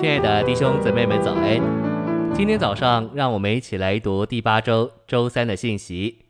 [0.00, 1.60] 亲爱的弟兄姊妹们，早安！
[2.32, 6.26] 今天早上，让我们一起来读第八周周三的信息。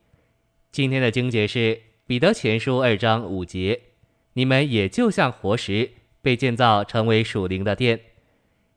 [0.73, 3.79] 今天的经节是彼得前书二章五节
[4.33, 5.91] ：“你们也就像活石，
[6.23, 8.01] 被建造成为属灵的殿。”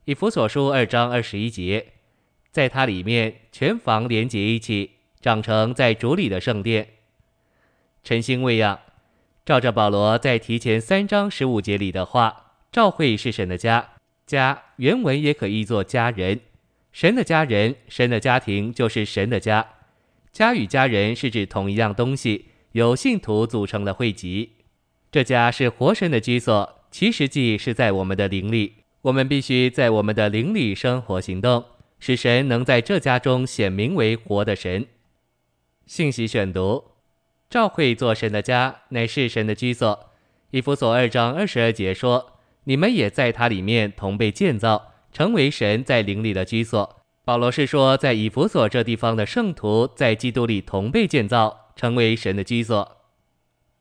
[0.04, 1.94] 以弗所书二章二十一节
[2.52, 6.90] ：“在它里面，全房连结一起，长成在主里的圣殿。”
[8.04, 8.78] 晨星未央，
[9.46, 13.91] 照着保罗在提前三章十五节里的话，教会是神的家。
[14.32, 16.40] 家原文也可译作家人，
[16.94, 19.68] 神的家人，神的家庭就是神的家。
[20.32, 24.54] 家与家人是指同一样东西，由信徒组成的汇集。
[25.12, 28.76] 这家是活神的居所，其实际是在我们的灵里。
[29.02, 31.66] 我们必须在我们的灵里生活行动，
[32.00, 34.88] 使神能在这家中显明为活的神。
[35.86, 36.86] 信息选读：
[37.50, 40.10] 教会作神的家，乃是神的居所。
[40.52, 42.38] 以弗所二章二十二节说。
[42.66, 46.98] 你们也在它里面同被建造，成为神在灵里的居所。
[47.24, 52.98] 保罗是说，在以弗所这地方的圣徒在基督里同被建造，成为神的居所。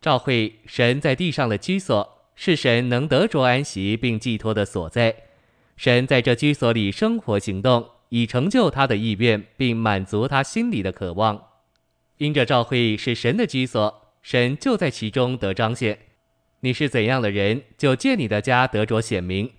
[0.00, 5.15] 召会，神在地上的居所，是神能得着安息并寄托的所在。
[5.77, 11.42] 神在这居所里生活行动，以成就他的意愿，并满足他心里的渴望。
[12.19, 15.98] 因着召会是神的居所，神就在其中得彰显。
[16.61, 19.50] 你是怎样的人，就借你的家得着显明，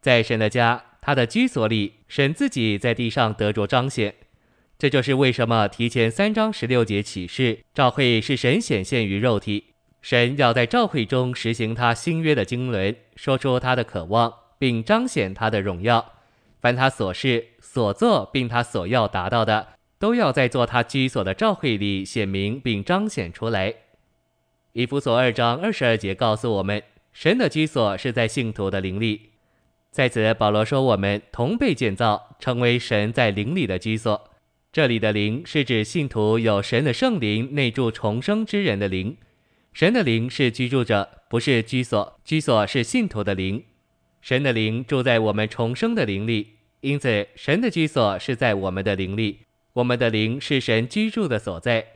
[0.00, 4.14] 在神的家，他的居所里，神自己在地上得着彰显。
[4.78, 16.12] 这就是为什么提前三章十六节启示，召会是神显现于肉体，神要在召会中实行他新约的经纶，说出他的渴望，并彰显他的荣耀。
[16.60, 19.68] 凡他所事所做，并他所要达到的，
[19.98, 23.74] 都要在做他居所的召会里显明并彰显出来。
[24.76, 29.30] 以弗所二章二十二节告诉我们，神的居所是在信徒的灵里。
[29.90, 34.28] 在此，保罗说我们同被建造，成为神在灵里的居所。
[34.70, 39.16] 这里的灵是指信徒有神的圣灵内住重生之人的灵。
[39.72, 42.20] 神的灵是居住者，不是居所。
[42.22, 43.64] 居所是信徒的灵。
[44.20, 46.48] 神的灵住在我们重生的灵里，
[46.82, 49.38] 因此神的居所是在我们的灵里。
[49.72, 51.86] 我们的灵是神居住的所在。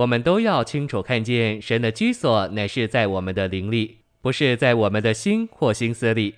[0.00, 6.36] 我们都要清楚看见，神的居所乃是在我们的灵里，不是在我们的心或心思里。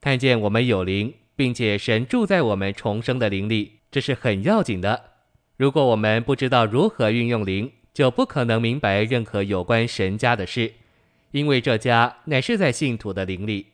[0.00, 5.06] 看见我们有灵，并且神住在我们重生的灵里，这是很要紧的。
[5.56, 10.72] 如果我们不知道如何运用灵，就不可能明白任何有关神家的事，
[11.32, 13.66] 因为这家乃是在信徒的灵里。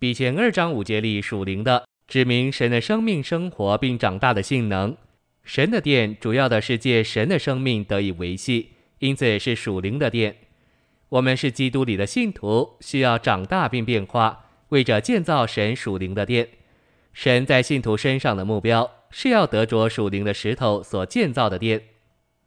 [0.00, 4.96] 比前二章五节里属灵的，指明神的生命生活并长大的性能。
[5.46, 10.34] 神的殿主要的是借神的生命得以维系，因此是属灵的殿。
[11.08, 16.48] 我们是基督里的信徒，需要长大并变化，为着建造神属灵的殿。
[17.12, 21.80] 神在信徒身上的目标是要得着属灵的石头所建造的殿，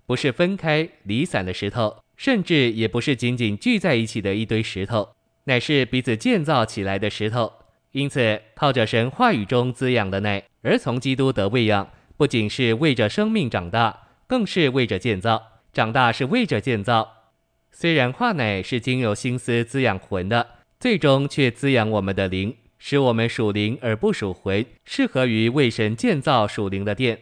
[0.05, 7.53] 不是分开离散的石头，甚至也不是仅仅聚在一起的一堆石头，乃是彼此建造起来的石头。
[7.93, 11.89] 因此，靠着神话语中滋养的奶，而从基督得喂养。
[12.19, 15.61] 不仅是为着生命长大，更是为着建造。
[15.71, 17.29] 长大是为着建造。
[17.71, 20.45] 虽然话乃是经由心思滋养魂的，
[20.81, 27.17] 最终却滋养我们的灵，使我们属灵而不属魂，适合于为神建造属灵的殿。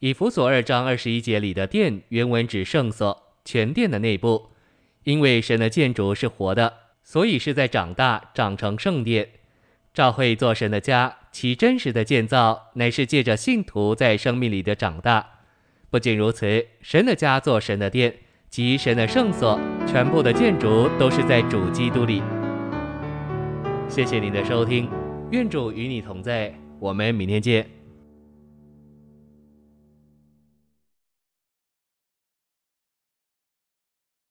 [0.00, 4.50] 以弗所二章二十一节里的殿，原文指圣所，全殿的内部。
[5.04, 9.30] 因为神的建筑是活的，所以是在长大，长成圣殿。
[9.94, 15.26] 召会做神的家，其真实的建造乃是借着信徒在生命里的长大。
[15.90, 18.14] 不仅如此，神的家做神的殿，
[18.48, 22.22] 及神的圣所，全部的建筑都是在主基督里。
[23.88, 24.88] 谢谢您的收听，
[25.30, 27.81] 愿主与你同在，我们明天见。